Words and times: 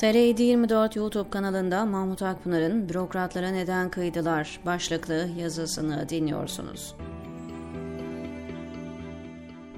TR 0.00 0.14
24 0.38 0.96
YouTube 0.96 1.30
kanalında 1.30 1.86
Mahmut 1.86 2.22
Akpınar'ın 2.22 2.88
Bürokratlara 2.88 3.48
Neden 3.48 3.90
Kıydılar 3.90 4.60
başlıklı 4.66 5.28
yazısını 5.38 6.08
dinliyorsunuz. 6.08 6.94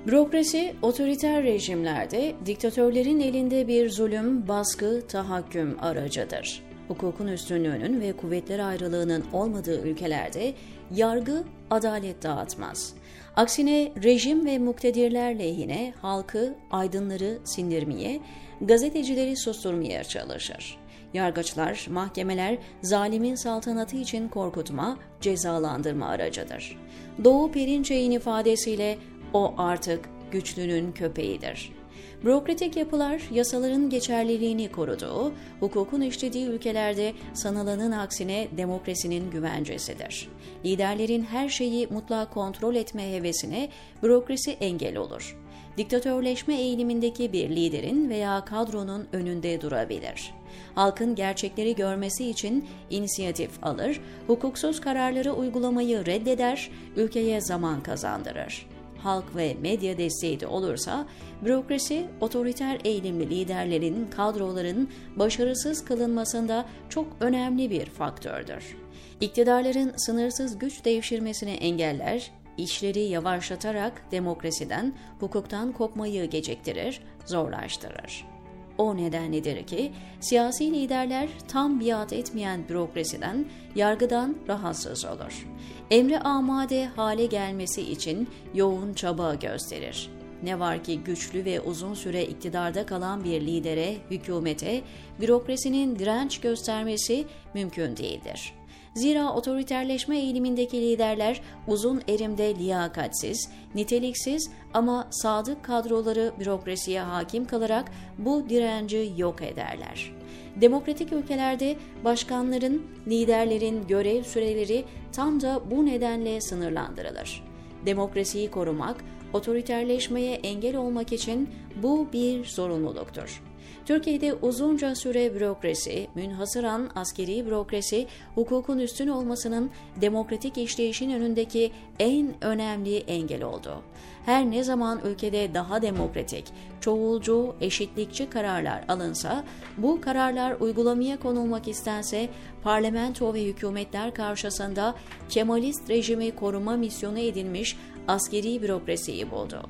Bürokrasi, 0.06 0.74
otoriter 0.82 1.42
rejimlerde 1.42 2.34
diktatörlerin 2.46 3.20
elinde 3.20 3.68
bir 3.68 3.90
zulüm, 3.90 4.48
baskı, 4.48 5.06
tahakküm 5.08 5.76
aracıdır. 5.80 6.62
Hukukun 6.88 7.28
üstünlüğünün 7.28 8.00
ve 8.00 8.12
kuvvetler 8.12 8.58
ayrılığının 8.58 9.24
olmadığı 9.32 9.82
ülkelerde 9.82 10.54
yargı 10.94 11.44
adalet 11.70 12.22
dağıtmaz. 12.22 12.94
Aksine 13.38 13.92
rejim 14.04 14.46
ve 14.46 14.58
muktedirler 14.58 15.38
lehine 15.38 15.94
halkı, 16.02 16.54
aydınları 16.70 17.38
sindirmeye, 17.44 18.20
gazetecileri 18.60 19.36
susturmaya 19.36 20.04
çalışır. 20.04 20.78
Yargıçlar, 21.14 21.86
mahkemeler 21.90 22.58
zalimin 22.82 23.34
saltanatı 23.34 23.96
için 23.96 24.28
korkutma, 24.28 24.98
cezalandırma 25.20 26.06
aracıdır. 26.06 26.78
Doğu 27.24 27.52
Perinçey'in 27.52 28.10
ifadesiyle 28.10 28.98
o 29.32 29.54
artık 29.58 30.08
güçlünün 30.32 30.92
köpeğidir. 30.92 31.77
Bürokratik 32.24 32.76
yapılar 32.76 33.22
yasaların 33.32 33.90
geçerliliğini 33.90 34.72
koruduğu, 34.72 35.32
hukukun 35.60 36.00
işlediği 36.00 36.46
ülkelerde 36.46 37.12
sanılanın 37.34 37.92
aksine 37.92 38.48
demokrasinin 38.56 39.30
güvencesidir. 39.30 40.28
Liderlerin 40.64 41.22
her 41.22 41.48
şeyi 41.48 41.86
mutlak 41.86 42.34
kontrol 42.34 42.74
etme 42.74 43.12
hevesine 43.12 43.68
bürokrasi 44.02 44.50
engel 44.50 44.96
olur. 44.96 45.38
Diktatörleşme 45.76 46.54
eğilimindeki 46.54 47.32
bir 47.32 47.50
liderin 47.50 48.10
veya 48.10 48.44
kadronun 48.44 49.08
önünde 49.12 49.60
durabilir. 49.60 50.34
Halkın 50.74 51.14
gerçekleri 51.14 51.74
görmesi 51.74 52.30
için 52.30 52.68
inisiyatif 52.90 53.50
alır, 53.64 54.00
hukuksuz 54.26 54.80
kararları 54.80 55.32
uygulamayı 55.32 56.06
reddeder, 56.06 56.70
ülkeye 56.96 57.40
zaman 57.40 57.82
kazandırır 57.82 58.77
halk 59.02 59.36
ve 59.36 59.56
medya 59.60 59.98
desteği 59.98 60.40
de 60.40 60.46
olursa, 60.46 61.06
bürokrasi 61.44 62.06
otoriter 62.20 62.78
eğilimli 62.84 63.30
liderlerin, 63.30 64.06
kadroların 64.16 64.88
başarısız 65.16 65.84
kılınmasında 65.84 66.64
çok 66.88 67.06
önemli 67.20 67.70
bir 67.70 67.86
faktördür. 67.86 68.76
İktidarların 69.20 69.92
sınırsız 69.96 70.58
güç 70.58 70.84
devşirmesini 70.84 71.50
engeller, 71.50 72.30
işleri 72.56 73.00
yavaşlatarak 73.00 74.02
demokrasiden, 74.10 74.94
hukuktan 75.20 75.72
kopmayı 75.72 76.30
geciktirir, 76.30 77.00
zorlaştırır. 77.26 78.37
O 78.78 78.96
nedenledir 78.96 79.66
ki 79.66 79.92
siyasi 80.20 80.72
liderler 80.72 81.28
tam 81.48 81.80
biat 81.80 82.12
etmeyen 82.12 82.68
bürokrasiden, 82.68 83.46
yargıdan 83.74 84.36
rahatsız 84.48 85.04
olur. 85.04 85.46
Emre 85.90 86.18
amade 86.18 86.86
hale 86.86 87.26
gelmesi 87.26 87.82
için 87.82 88.28
yoğun 88.54 88.94
çaba 88.94 89.34
gösterir. 89.34 90.10
Ne 90.42 90.60
var 90.60 90.84
ki 90.84 91.00
güçlü 91.00 91.44
ve 91.44 91.60
uzun 91.60 91.94
süre 91.94 92.24
iktidarda 92.24 92.86
kalan 92.86 93.24
bir 93.24 93.40
lidere, 93.40 93.96
hükümete, 94.10 94.80
bürokrasinin 95.20 95.98
direnç 95.98 96.40
göstermesi 96.40 97.24
mümkün 97.54 97.96
değildir. 97.96 98.57
Zira 98.98 99.32
otoriterleşme 99.32 100.18
eğilimindeki 100.18 100.80
liderler 100.80 101.40
uzun 101.66 102.02
erimde 102.08 102.54
liyakatsiz, 102.54 103.50
niteliksiz 103.74 104.50
ama 104.74 105.08
sadık 105.10 105.64
kadroları 105.64 106.32
bürokrasiye 106.40 107.00
hakim 107.00 107.46
kalarak 107.46 107.92
bu 108.18 108.48
direnci 108.48 109.12
yok 109.16 109.42
ederler. 109.42 110.12
Demokratik 110.56 111.12
ülkelerde 111.12 111.76
başkanların, 112.04 112.86
liderlerin 113.06 113.86
görev 113.86 114.22
süreleri 114.22 114.84
tam 115.12 115.40
da 115.40 115.60
bu 115.70 115.86
nedenle 115.86 116.40
sınırlandırılır. 116.40 117.44
Demokrasiyi 117.86 118.50
korumak, 118.50 119.04
otoriterleşmeye 119.32 120.34
engel 120.34 120.76
olmak 120.76 121.12
için 121.12 121.50
bu 121.82 122.08
bir 122.12 122.44
zorunluluktur. 122.44 123.42
Türkiye'de 123.86 124.34
uzunca 124.34 124.94
süre 124.94 125.34
bürokrasi, 125.34 126.08
münhasıran 126.14 126.90
askeri 126.94 127.46
bürokrasi, 127.46 128.06
hukukun 128.34 128.78
üstün 128.78 129.08
olmasının 129.08 129.70
demokratik 130.00 130.58
işleyişin 130.58 131.10
önündeki 131.10 131.72
en 131.98 132.34
önemli 132.40 132.96
engel 132.96 133.42
oldu. 133.42 133.82
Her 134.26 134.50
ne 134.50 134.64
zaman 134.64 135.00
ülkede 135.04 135.54
daha 135.54 135.82
demokratik, 135.82 136.44
çoğulcu, 136.80 137.54
eşitlikçi 137.60 138.30
kararlar 138.30 138.84
alınsa, 138.88 139.44
bu 139.76 140.00
kararlar 140.00 140.56
uygulamaya 140.60 141.20
konulmak 141.20 141.68
istense, 141.68 142.28
parlamento 142.62 143.34
ve 143.34 143.44
hükümetler 143.44 144.14
karşısında 144.14 144.94
Kemalist 145.28 145.90
rejimi 145.90 146.30
koruma 146.30 146.76
misyonu 146.76 147.18
edilmiş 147.18 147.76
askeri 148.08 148.62
bürokrasiyi 148.62 149.30
buldu. 149.30 149.62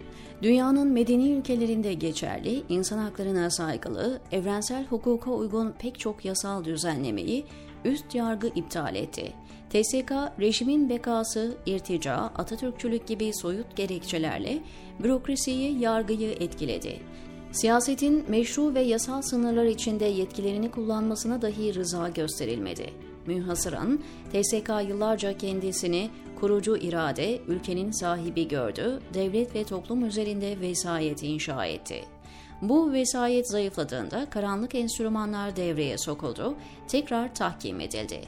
Dünyanın 0.43 0.89
medeni 0.89 1.33
ülkelerinde 1.33 1.95
geçerli, 1.95 2.63
insan 2.69 2.99
haklarına 2.99 3.51
saygılı, 3.51 4.21
evrensel 4.33 4.87
hukuka 4.87 5.31
uygun 5.31 5.75
pek 5.79 5.99
çok 5.99 6.25
yasal 6.25 6.65
düzenlemeyi 6.65 7.45
üst 7.85 8.15
yargı 8.15 8.47
iptal 8.47 8.95
etti. 8.95 9.33
TSK, 9.71 10.13
rejimin 10.41 10.89
bekası, 10.89 11.57
irtica, 11.67 12.15
Atatürkçülük 12.15 13.07
gibi 13.07 13.31
soyut 13.35 13.77
gerekçelerle 13.77 14.59
bürokrasiyi, 15.03 15.81
yargıyı 15.81 16.31
etkiledi. 16.31 17.01
Siyasetin 17.53 18.25
meşru 18.29 18.75
ve 18.75 18.81
yasal 18.81 19.23
sınırlar 19.23 19.65
içinde 19.65 20.05
yetkilerini 20.05 20.71
kullanmasına 20.71 21.43
dahi 21.43 21.75
rıza 21.75 22.09
gösterilmedi. 22.09 22.91
Münhasıran, 23.27 24.01
TSK 24.33 24.71
yıllarca 24.89 25.39
kendisini 25.39 26.11
kurucu 26.41 26.77
irade, 26.77 27.41
ülkenin 27.49 27.91
sahibi 27.91 28.49
gördü, 28.49 29.01
devlet 29.15 29.55
ve 29.55 29.65
toplum 29.65 30.05
üzerinde 30.05 30.61
vesayet 30.61 31.23
inşa 31.23 31.67
etti. 31.67 32.05
Bu 32.63 32.93
vesayet 32.93 33.51
zayıfladığında 33.51 34.31
karanlık 34.31 34.75
enstrümanlar 34.75 35.57
devreye 35.57 35.99
sokuldu, 35.99 36.55
tekrar 36.89 37.35
tahkim 37.35 37.81
edildi. 37.81 38.21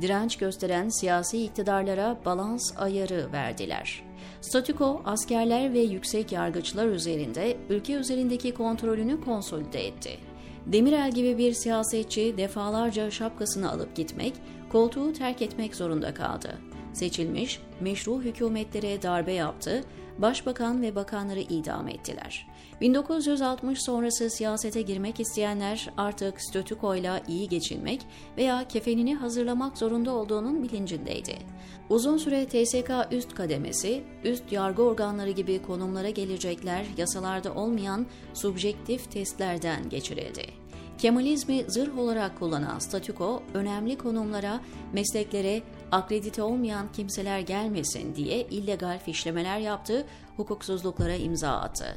Direnç 0.00 0.36
gösteren 0.36 0.88
siyasi 0.88 1.44
iktidarlara 1.44 2.18
balans 2.24 2.78
ayarı 2.78 3.32
verdiler. 3.32 4.02
Statüko, 4.40 5.02
askerler 5.04 5.72
ve 5.72 5.80
yüksek 5.80 6.32
yargıçlar 6.32 6.86
üzerinde 6.86 7.56
ülke 7.68 7.92
üzerindeki 7.92 8.54
kontrolünü 8.54 9.20
konsolide 9.20 9.86
etti. 9.86 10.18
Demirel 10.66 11.12
gibi 11.12 11.38
bir 11.38 11.52
siyasetçi 11.52 12.34
defalarca 12.36 13.10
şapkasını 13.10 13.70
alıp 13.70 13.96
gitmek, 13.96 14.34
koltuğu 14.72 15.12
terk 15.12 15.42
etmek 15.42 15.76
zorunda 15.76 16.14
kaldı. 16.14 16.69
Seçilmiş, 16.92 17.60
meşru 17.80 18.22
hükümetlere 18.22 19.02
darbe 19.02 19.32
yaptı, 19.32 19.84
başbakan 20.18 20.82
ve 20.82 20.94
bakanları 20.94 21.40
idam 21.40 21.88
ettiler. 21.88 22.46
1960 22.80 23.82
sonrası 23.82 24.30
siyasete 24.30 24.82
girmek 24.82 25.20
isteyenler 25.20 25.90
artık 25.96 26.42
statükoyla 26.42 27.20
iyi 27.28 27.48
geçinmek 27.48 28.00
veya 28.36 28.68
kefenini 28.68 29.14
hazırlamak 29.14 29.78
zorunda 29.78 30.10
olduğunun 30.10 30.62
bilincindeydi. 30.62 31.38
Uzun 31.88 32.16
süre 32.16 32.46
TSK 32.46 32.90
üst 33.10 33.34
kademesi, 33.34 34.02
üst 34.24 34.52
yargı 34.52 34.82
organları 34.82 35.30
gibi 35.30 35.62
konumlara 35.62 36.10
gelecekler 36.10 36.84
yasalarda 36.96 37.54
olmayan 37.54 38.06
subjektif 38.34 39.10
testlerden 39.10 39.88
geçirildi. 39.88 40.59
Kemalizmi 41.00 41.64
zırh 41.68 41.98
olarak 41.98 42.38
kullanan 42.38 42.78
statüko 42.78 43.42
önemli 43.54 43.98
konumlara, 43.98 44.60
mesleklere 44.92 45.62
akredite 45.92 46.42
olmayan 46.42 46.92
kimseler 46.92 47.40
gelmesin 47.40 48.14
diye 48.14 48.40
illegal 48.42 48.98
fişlemeler 48.98 49.58
yaptı, 49.58 50.06
hukuksuzluklara 50.36 51.14
imza 51.14 51.50
attı. 51.50 51.96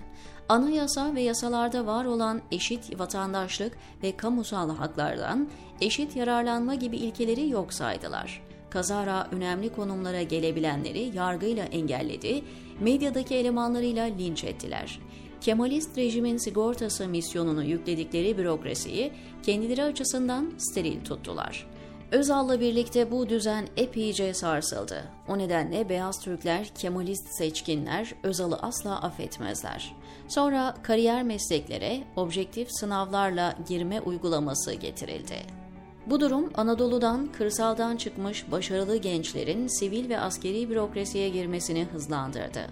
Anayasa 0.50 1.16
ve 1.16 1.22
yasalarda 1.22 1.86
var 1.86 2.06
olan 2.06 2.42
eşit 2.51 3.00
vatandaşlık 3.00 3.77
ve 4.04 4.18
kamusal 4.18 4.75
haklardan 4.75 5.50
eşit 5.81 6.16
yararlanma 6.16 6.75
gibi 6.75 6.98
ilkeleri 6.98 7.50
yok 7.50 7.74
saydılar. 7.74 8.42
Kazara 8.69 9.27
önemli 9.31 9.74
konumlara 9.74 10.22
gelebilenleri 10.22 11.12
yargıyla 11.16 11.66
engelledi, 11.66 12.44
medyadaki 12.80 13.36
elemanlarıyla 13.36 14.04
linç 14.04 14.44
ettiler. 14.44 15.00
Kemalist 15.44 15.98
rejimin 15.98 16.38
sigortası 16.38 17.07
misyonunu 17.07 17.63
yükledikleri 17.63 18.38
bürokrasiyi 18.38 19.12
kendileri 19.44 19.84
açısından 19.84 20.54
steril 20.57 21.04
tuttular. 21.04 21.68
Özal'la 22.12 22.60
birlikte 22.60 23.12
bu 23.12 23.30
düzen 23.30 23.68
epeyce 23.78 24.34
sarsıldı. 24.34 25.04
O 25.28 25.38
nedenle 25.38 25.90
Beyaz 25.90 26.22
Türkler, 26.22 26.72
Kemalist 26.78 27.28
seçkinler 27.38 28.16
Özal'ı 28.24 28.56
asla 28.56 29.01
affetmezler. 29.01 29.95
Sonra 30.28 30.75
kariyer 30.84 31.24
mesleklere 31.24 32.04
objektif 32.16 32.68
sınavlarla 32.72 33.56
girme 33.68 34.01
uygulaması 34.01 34.74
getirildi. 34.74 35.62
Bu 36.07 36.19
durum 36.19 36.51
Anadolu'dan, 36.55 37.31
kırsaldan 37.31 37.97
çıkmış 37.97 38.51
başarılı 38.51 38.97
gençlerin 38.97 39.67
sivil 39.67 40.09
ve 40.09 40.19
askeri 40.19 40.69
bürokrasiye 40.69 41.29
girmesini 41.29 41.85
hızlandırdı. 41.85 42.67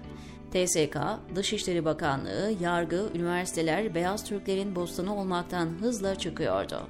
TSK, 0.53 0.97
Dışişleri 1.35 1.85
Bakanlığı, 1.85 2.51
yargı, 2.61 3.09
üniversiteler 3.15 3.95
beyaz 3.95 4.23
Türklerin 4.23 4.75
bostanı 4.75 5.19
olmaktan 5.19 5.69
hızla 5.79 6.15
çıkıyordu. 6.15 6.87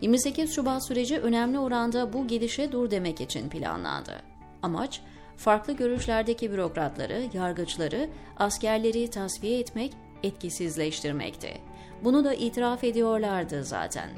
28 0.00 0.54
Şubat 0.54 0.86
süreci 0.86 1.18
önemli 1.18 1.58
oranda 1.58 2.12
bu 2.12 2.26
gidişe 2.26 2.72
dur 2.72 2.90
demek 2.90 3.20
için 3.20 3.48
planlandı. 3.48 4.12
Amaç, 4.62 5.00
farklı 5.36 5.72
görüşlerdeki 5.72 6.52
bürokratları, 6.52 7.22
yargıçları, 7.32 8.08
askerleri 8.36 9.10
tasfiye 9.10 9.58
etmek, 9.58 9.92
etkisizleştirmekti. 10.22 11.50
Bunu 12.04 12.24
da 12.24 12.34
itiraf 12.34 12.84
ediyorlardı 12.84 13.64
zaten. 13.64 14.10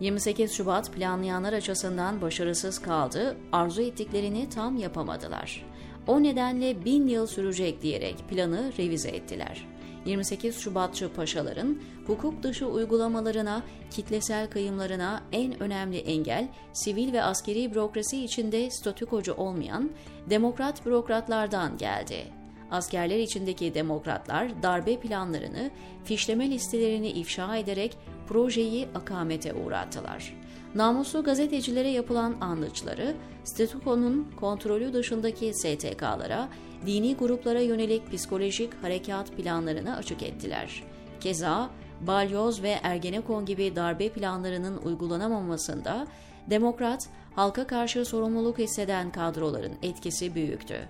28 0.00 0.52
Şubat 0.52 0.92
planlayanlar 0.92 1.52
açısından 1.52 2.22
başarısız 2.22 2.78
kaldı, 2.78 3.36
arzu 3.52 3.82
ettiklerini 3.82 4.48
tam 4.48 4.76
yapamadılar. 4.76 5.66
O 6.06 6.22
nedenle 6.22 6.84
bin 6.84 7.06
yıl 7.06 7.26
sürecek 7.26 7.82
diyerek 7.82 8.28
planı 8.28 8.72
revize 8.78 9.08
ettiler. 9.08 9.66
28 10.06 10.58
Şubatçı 10.58 11.12
paşaların 11.12 11.80
hukuk 12.06 12.42
dışı 12.42 12.66
uygulamalarına, 12.66 13.62
kitlesel 13.90 14.50
kıyımlarına 14.50 15.22
en 15.32 15.62
önemli 15.62 15.98
engel 15.98 16.48
sivil 16.72 17.12
ve 17.12 17.22
askeri 17.22 17.74
bürokrasi 17.74 18.24
içinde 18.24 18.70
statükocu 18.70 19.34
olmayan 19.34 19.90
demokrat 20.30 20.86
bürokratlardan 20.86 21.76
geldi. 21.78 22.43
Askerler 22.74 23.18
içindeki 23.18 23.74
demokratlar 23.74 24.62
darbe 24.62 25.00
planlarını, 25.00 25.70
fişleme 26.04 26.50
listelerini 26.50 27.08
ifşa 27.08 27.56
ederek 27.56 27.96
projeyi 28.28 28.88
akamete 28.94 29.54
uğrattılar. 29.54 30.36
Namuslu 30.74 31.24
gazetecilere 31.24 31.88
yapılan 31.88 32.36
anlıçları, 32.40 33.14
statükonun 33.44 34.32
kontrolü 34.40 34.92
dışındaki 34.92 35.54
STK'lara, 35.54 36.48
dini 36.86 37.16
gruplara 37.16 37.60
yönelik 37.60 38.12
psikolojik 38.12 38.82
harekat 38.82 39.30
planlarını 39.30 39.96
açık 39.96 40.22
ettiler. 40.22 40.82
Keza 41.20 41.70
Balyoz 42.00 42.62
ve 42.62 42.78
Ergenekon 42.82 43.46
gibi 43.46 43.76
darbe 43.76 44.08
planlarının 44.08 44.76
uygulanamamasında 44.76 46.06
demokrat, 46.50 47.08
halka 47.34 47.66
karşı 47.66 48.04
sorumluluk 48.04 48.58
hisseden 48.58 49.12
kadroların 49.12 49.72
etkisi 49.82 50.34
büyüktü. 50.34 50.88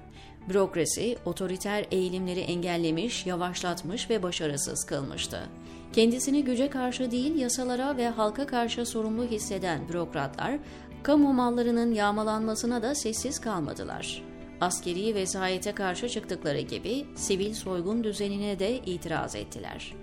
Bürokrasi, 0.48 1.16
otoriter 1.24 1.86
eğilimleri 1.90 2.40
engellemiş, 2.40 3.26
yavaşlatmış 3.26 4.10
ve 4.10 4.22
başarısız 4.22 4.84
kılmıştı. 4.84 5.40
Kendisini 5.92 6.44
güce 6.44 6.70
karşı 6.70 7.10
değil, 7.10 7.34
yasalara 7.34 7.96
ve 7.96 8.08
halka 8.08 8.46
karşı 8.46 8.86
sorumlu 8.86 9.24
hisseden 9.24 9.88
bürokratlar, 9.88 10.58
kamu 11.02 11.32
mallarının 11.32 11.92
yağmalanmasına 11.92 12.82
da 12.82 12.94
sessiz 12.94 13.40
kalmadılar. 13.40 14.22
Askeri 14.60 15.14
vesayete 15.14 15.72
karşı 15.72 16.08
çıktıkları 16.08 16.60
gibi 16.60 17.06
sivil 17.16 17.54
soygun 17.54 18.04
düzenine 18.04 18.58
de 18.58 18.78
itiraz 18.78 19.36
ettiler. 19.36 19.94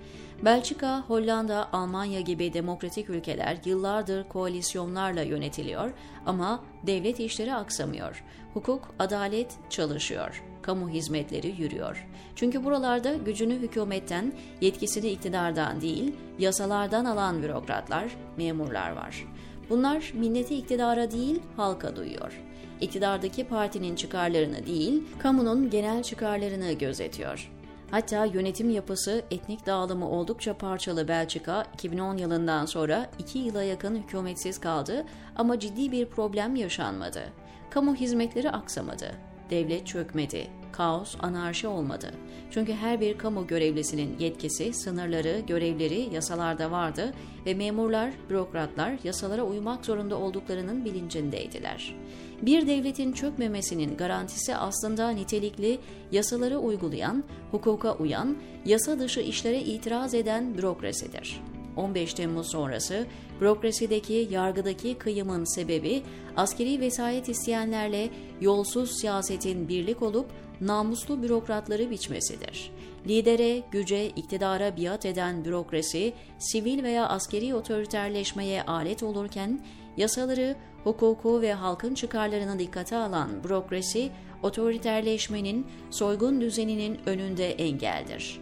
Belçika, 0.46 1.04
Hollanda, 1.08 1.70
Almanya 1.74 2.22
gibi 2.22 2.54
demokratik 2.54 3.10
ülkeler 3.10 3.58
yıllardır 3.66 4.30
koalisyonlarla 4.30 5.22
yönetiliyor 5.22 5.92
ama 6.26 6.64
devlet 6.84 7.20
işleri 7.20 7.54
aksamıyor. 7.54 8.24
Hukuk, 8.54 8.96
adalet 9.00 9.52
çalışıyor. 9.70 10.44
Kamu 10.62 10.90
hizmetleri 10.90 11.62
yürüyor. 11.62 12.08
Çünkü 12.36 12.64
buralarda 12.64 13.14
gücünü 13.14 13.54
hükümetten, 13.54 14.34
yetkisini 14.62 15.08
iktidardan 15.08 15.82
değil, 15.82 16.16
yasalardan 16.40 17.06
alan 17.06 17.44
bürokratlar, 17.44 18.06
memurlar 18.38 18.92
var. 18.92 19.26
Bunlar 19.70 20.12
minneti 20.14 20.56
iktidara 20.56 21.12
değil, 21.12 21.40
halka 21.58 21.96
duyuyor. 21.96 22.42
İktidardaki 22.82 23.44
partinin 23.48 23.96
çıkarlarını 23.96 24.66
değil, 24.68 25.04
kamunun 25.20 25.70
genel 25.70 26.04
çıkarlarını 26.04 26.72
gözetiyor. 26.72 27.52
Hatta 27.92 28.26
yönetim 28.26 28.70
yapısı, 28.70 29.24
etnik 29.32 29.66
dağılımı 29.66 30.10
oldukça 30.10 30.58
parçalı 30.58 31.08
Belçika 31.08 31.66
2010 31.74 32.18
yılından 32.18 32.66
sonra 32.66 33.10
2 33.20 33.40
yıla 33.40 33.64
yakın 33.64 33.96
hükümetsiz 33.96 34.60
kaldı 34.60 35.06
ama 35.36 35.60
ciddi 35.60 35.92
bir 35.92 36.06
problem 36.06 36.56
yaşanmadı. 36.56 37.24
Kamu 37.70 37.96
hizmetleri 37.96 38.52
aksamadı. 38.52 39.12
Devlet 39.50 39.88
çökmedi. 39.88 40.48
Kaos, 40.72 41.16
anarşi 41.20 41.68
olmadı. 41.68 42.14
Çünkü 42.52 42.74
her 42.74 43.02
bir 43.02 43.18
kamu 43.18 43.48
görevlisinin 43.48 44.20
yetkisi, 44.20 44.74
sınırları, 44.74 45.40
görevleri 45.48 46.10
yasalarda 46.14 46.72
vardı 46.72 47.14
ve 47.46 47.54
memurlar, 47.54 48.12
bürokratlar 48.30 48.94
yasalara 49.04 49.44
uymak 49.44 49.86
zorunda 49.86 50.18
olduklarının 50.18 50.86
bilincindeydiler. 50.86 51.96
Bir 52.42 52.68
devletin 52.68 53.12
çökmemesinin 53.12 53.98
garantisi 53.98 54.56
aslında 54.56 55.10
nitelikli, 55.10 55.80
yasaları 56.12 56.60
uygulayan, 56.60 57.24
hukuka 57.52 57.94
uyan, 57.94 58.38
yasa 58.66 59.00
dışı 59.00 59.20
işlere 59.20 59.60
itiraz 59.60 60.14
eden 60.14 60.58
bürokrasidir. 60.58 61.42
15 61.76 62.14
Temmuz 62.14 62.52
sonrası 62.52 63.06
bürokrasideki, 63.42 64.28
yargıdaki 64.32 64.96
kıyımın 64.96 65.56
sebebi 65.56 66.04
askeri 66.36 66.82
vesayet 66.82 67.30
isteyenlerle 67.30 68.10
yolsuz 68.42 68.92
siyasetin 69.00 69.68
birlik 69.68 70.02
olup 70.02 70.26
namuslu 70.62 71.24
bürokratları 71.24 71.90
biçmesidir. 71.90 72.72
Lidere, 73.08 73.64
güce, 73.72 74.08
iktidara 74.10 74.78
biat 74.78 75.06
eden 75.06 75.46
bürokrasi, 75.46 76.14
sivil 76.40 76.84
veya 76.84 77.08
askeri 77.08 77.56
otoriterleşmeye 77.56 78.64
alet 78.64 79.04
olurken, 79.04 79.62
yasaları, 79.98 80.56
hukuku 80.84 81.42
ve 81.42 81.54
halkın 81.54 81.94
çıkarlarını 81.94 82.60
dikkate 82.60 82.96
alan 82.98 83.44
bürokrasi, 83.44 84.12
otoriterleşmenin, 84.44 85.68
soygun 85.90 86.42
düzeninin 86.42 87.00
önünde 87.06 87.52
engeldir. 87.52 88.40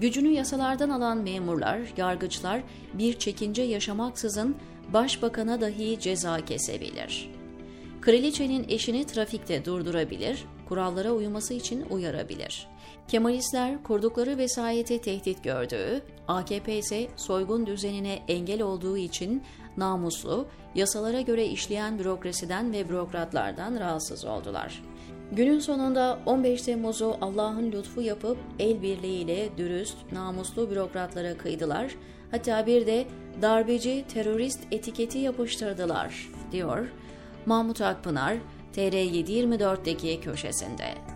Gücünü 0.00 0.28
yasalardan 0.28 0.90
alan 0.90 1.18
memurlar, 1.18 1.78
yargıçlar 1.96 2.60
bir 2.94 3.18
çekince 3.18 3.62
yaşamaksızın 3.62 4.56
başbakana 4.92 5.60
dahi 5.60 6.00
ceza 6.00 6.44
kesebilir. 6.44 7.30
Kraliçenin 8.00 8.66
eşini 8.68 9.04
trafikte 9.06 9.64
durdurabilir, 9.64 10.44
kurallara 10.68 11.12
uyması 11.12 11.54
için 11.54 11.84
uyarabilir. 11.90 12.68
Kemalistler 13.08 13.82
kurdukları 13.82 14.38
vesayete 14.38 15.00
tehdit 15.00 15.44
gördüğü, 15.44 16.02
AKP 16.28 16.78
ise 16.78 17.08
soygun 17.16 17.66
düzenine 17.66 18.18
engel 18.28 18.62
olduğu 18.62 18.96
için 18.96 19.42
namuslu, 19.76 20.46
yasalara 20.74 21.20
göre 21.20 21.46
işleyen 21.46 21.98
bürokrasiden 21.98 22.72
ve 22.72 22.88
bürokratlardan 22.88 23.80
rahatsız 23.80 24.24
oldular. 24.24 24.82
Günün 25.32 25.58
sonunda 25.58 26.18
15 26.26 26.62
Temmuz'u 26.62 27.16
Allah'ın 27.20 27.72
lütfu 27.72 28.02
yapıp 28.02 28.38
el 28.58 28.82
birliğiyle 28.82 29.48
dürüst, 29.56 29.96
namuslu 30.12 30.70
bürokratlara 30.70 31.36
kıydılar. 31.36 31.94
Hatta 32.30 32.66
bir 32.66 32.86
de 32.86 33.06
darbeci, 33.42 34.04
terörist 34.08 34.60
etiketi 34.70 35.18
yapıştırdılar, 35.18 36.30
diyor 36.52 36.88
Mahmut 37.46 37.80
Akpınar 37.80 38.36
TR724'deki 38.76 40.20
köşesinde. 40.20 41.15